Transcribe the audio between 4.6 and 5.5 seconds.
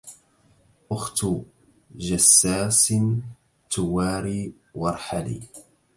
وارحلي